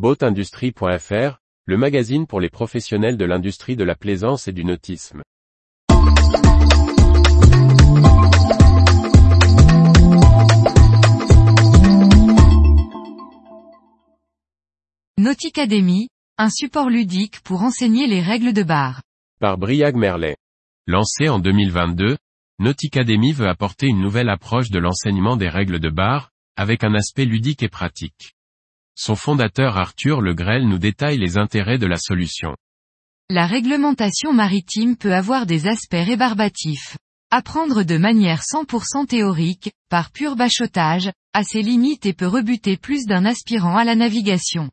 Boatindustrie.fr, 0.00 1.42
le 1.66 1.76
magazine 1.76 2.26
pour 2.26 2.40
les 2.40 2.48
professionnels 2.48 3.18
de 3.18 3.26
l'industrie 3.26 3.76
de 3.76 3.84
la 3.84 3.94
plaisance 3.94 4.48
et 4.48 4.52
du 4.52 4.64
nautisme. 4.64 5.20
Nauticademy, 15.18 16.08
un 16.38 16.48
support 16.48 16.88
ludique 16.88 17.42
pour 17.42 17.60
enseigner 17.60 18.06
les 18.06 18.22
règles 18.22 18.54
de 18.54 18.62
bar. 18.62 19.02
Par 19.38 19.58
Briag 19.58 19.96
Merlet. 19.96 20.38
Lancé 20.86 21.28
en 21.28 21.40
2022, 21.40 22.16
Nauticademy 22.58 23.34
veut 23.34 23.48
apporter 23.48 23.88
une 23.88 24.00
nouvelle 24.00 24.30
approche 24.30 24.70
de 24.70 24.78
l'enseignement 24.78 25.36
des 25.36 25.50
règles 25.50 25.78
de 25.78 25.90
bar, 25.90 26.30
avec 26.56 26.84
un 26.84 26.94
aspect 26.94 27.26
ludique 27.26 27.62
et 27.62 27.68
pratique. 27.68 28.32
Son 29.02 29.16
fondateur 29.16 29.78
Arthur 29.78 30.20
Le 30.20 30.34
Grel 30.34 30.68
nous 30.68 30.76
détaille 30.76 31.16
les 31.16 31.38
intérêts 31.38 31.78
de 31.78 31.86
la 31.86 31.96
solution. 31.96 32.54
La 33.30 33.46
réglementation 33.46 34.34
maritime 34.34 34.94
peut 34.94 35.14
avoir 35.14 35.46
des 35.46 35.66
aspects 35.66 35.94
rébarbatifs. 35.94 36.98
Apprendre 37.30 37.82
de 37.82 37.96
manière 37.96 38.42
100% 38.42 39.06
théorique, 39.06 39.72
par 39.88 40.10
pur 40.10 40.36
bachotage, 40.36 41.10
a 41.32 41.44
ses 41.44 41.62
limites 41.62 42.04
et 42.04 42.12
peut 42.12 42.26
rebuter 42.26 42.76
plus 42.76 43.06
d'un 43.06 43.24
aspirant 43.24 43.74
à 43.74 43.84
la 43.84 43.94
navigation. 43.94 44.70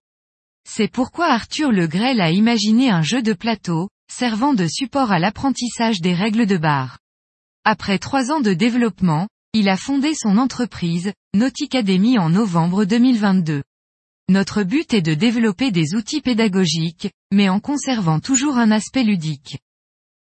C'est 0.67 0.91
pourquoi 0.91 1.27
Arthur 1.27 1.71
Le 1.71 1.87
Grel 1.87 2.19
a 2.19 2.29
imaginé 2.29 2.89
un 2.89 3.03
jeu 3.03 3.21
de 3.21 3.31
plateau, 3.31 3.87
servant 4.11 4.53
de 4.53 4.67
support 4.67 5.13
à 5.13 5.19
l'apprentissage 5.19 6.01
des 6.01 6.13
règles 6.13 6.47
de 6.47 6.57
bar. 6.57 6.99
Après 7.63 7.97
trois 7.97 8.29
ans 8.29 8.41
de 8.41 8.51
développement, 8.51 9.29
il 9.53 9.69
a 9.69 9.77
fondé 9.77 10.13
son 10.15 10.37
entreprise, 10.37 11.13
Nauticademy 11.33 12.19
en 12.19 12.29
novembre 12.29 12.83
2022. 12.83 13.63
Notre 14.29 14.63
but 14.63 14.93
est 14.93 15.01
de 15.01 15.13
développer 15.13 15.71
des 15.71 15.95
outils 15.95 16.21
pédagogiques, 16.21 17.09
mais 17.31 17.47
en 17.47 17.61
conservant 17.61 18.19
toujours 18.19 18.57
un 18.57 18.71
aspect 18.71 19.03
ludique. 19.03 19.59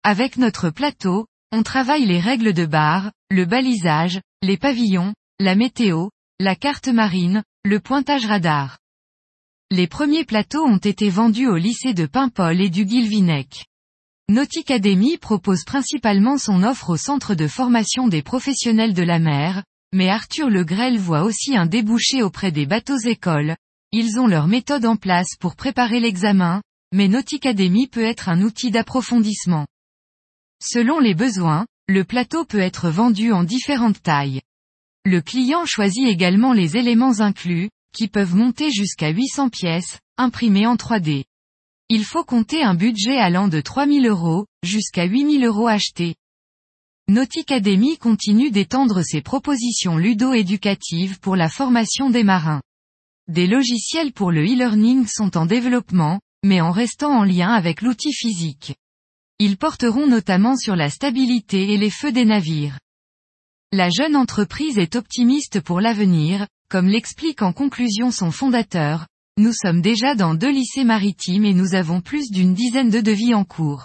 Avec 0.04 0.36
notre 0.36 0.70
plateau, 0.70 1.26
on 1.50 1.64
travaille 1.64 2.06
les 2.06 2.20
règles 2.20 2.52
de 2.52 2.66
bar, 2.66 3.10
le 3.30 3.44
balisage, 3.46 4.20
les 4.42 4.56
pavillons, 4.56 5.12
la 5.40 5.56
météo, 5.56 6.10
la 6.38 6.54
carte 6.54 6.86
marine, 6.86 7.42
le 7.64 7.80
pointage 7.80 8.26
radar. 8.26 8.78
Les 9.72 9.88
premiers 9.88 10.24
plateaux 10.24 10.64
ont 10.64 10.78
été 10.78 11.10
vendus 11.10 11.48
au 11.48 11.56
lycée 11.56 11.92
de 11.92 12.06
Paimpol 12.06 12.60
et 12.60 12.70
du 12.70 12.84
Guilvinec. 12.84 13.66
Nauticademy 14.28 15.18
propose 15.18 15.64
principalement 15.64 16.38
son 16.38 16.62
offre 16.62 16.90
au 16.90 16.96
centre 16.96 17.34
de 17.34 17.48
formation 17.48 18.06
des 18.06 18.22
professionnels 18.22 18.94
de 18.94 19.02
la 19.02 19.18
mer, 19.18 19.64
mais 19.92 20.10
Arthur 20.10 20.48
Le 20.48 20.64
Grel 20.64 20.98
voit 20.98 21.24
aussi 21.24 21.56
un 21.56 21.66
débouché 21.66 22.22
auprès 22.22 22.52
des 22.52 22.66
bateaux 22.66 22.98
écoles. 22.98 23.56
Ils 23.98 24.20
ont 24.20 24.26
leur 24.26 24.46
méthode 24.46 24.84
en 24.84 24.96
place 24.96 25.36
pour 25.40 25.56
préparer 25.56 26.00
l'examen, 26.00 26.60
mais 26.92 27.08
Nauticademy 27.08 27.86
peut 27.86 28.04
être 28.04 28.28
un 28.28 28.42
outil 28.42 28.70
d'approfondissement. 28.70 29.66
Selon 30.62 30.98
les 31.00 31.14
besoins, 31.14 31.64
le 31.88 32.04
plateau 32.04 32.44
peut 32.44 32.58
être 32.58 32.90
vendu 32.90 33.32
en 33.32 33.42
différentes 33.42 34.02
tailles. 34.02 34.42
Le 35.06 35.22
client 35.22 35.64
choisit 35.64 36.06
également 36.08 36.52
les 36.52 36.76
éléments 36.76 37.20
inclus, 37.20 37.70
qui 37.94 38.06
peuvent 38.06 38.34
monter 38.34 38.70
jusqu'à 38.70 39.08
800 39.08 39.48
pièces, 39.48 39.98
imprimées 40.18 40.66
en 40.66 40.76
3D. 40.76 41.24
Il 41.88 42.04
faut 42.04 42.22
compter 42.22 42.62
un 42.62 42.74
budget 42.74 43.16
allant 43.16 43.48
de 43.48 43.62
3000 43.62 44.06
euros, 44.08 44.44
jusqu'à 44.62 45.04
8000 45.04 45.42
euros 45.42 45.68
achetés. 45.68 46.16
Nauticademy 47.08 47.96
continue 47.96 48.50
d'étendre 48.50 49.00
ses 49.00 49.22
propositions 49.22 49.96
ludo-éducatives 49.96 51.18
pour 51.18 51.34
la 51.34 51.48
formation 51.48 52.10
des 52.10 52.24
marins. 52.24 52.60
Des 53.28 53.46
logiciels 53.46 54.12
pour 54.12 54.30
le 54.30 54.44
e-learning 54.44 55.06
sont 55.06 55.36
en 55.36 55.46
développement, 55.46 56.20
mais 56.44 56.60
en 56.60 56.70
restant 56.70 57.10
en 57.10 57.24
lien 57.24 57.52
avec 57.52 57.82
l'outil 57.82 58.12
physique. 58.12 58.76
Ils 59.38 59.56
porteront 59.56 60.06
notamment 60.06 60.56
sur 60.56 60.76
la 60.76 60.90
stabilité 60.90 61.72
et 61.72 61.76
les 61.76 61.90
feux 61.90 62.12
des 62.12 62.24
navires. 62.24 62.78
La 63.72 63.90
jeune 63.90 64.14
entreprise 64.14 64.78
est 64.78 64.94
optimiste 64.94 65.60
pour 65.60 65.80
l'avenir, 65.80 66.46
comme 66.68 66.88
l'explique 66.88 67.42
en 67.42 67.52
conclusion 67.52 68.10
son 68.10 68.30
fondateur, 68.30 69.06
nous 69.38 69.52
sommes 69.52 69.82
déjà 69.82 70.14
dans 70.14 70.34
deux 70.34 70.50
lycées 70.50 70.84
maritimes 70.84 71.44
et 71.44 71.52
nous 71.52 71.74
avons 71.74 72.00
plus 72.00 72.30
d'une 72.30 72.54
dizaine 72.54 72.88
de 72.88 73.02
devis 73.02 73.34
en 73.34 73.44
cours. 73.44 73.84